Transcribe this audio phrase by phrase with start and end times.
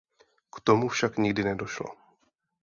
[0.55, 1.85] K tomu však nikdy nedošlo.